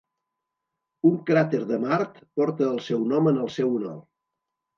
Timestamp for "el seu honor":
3.45-3.95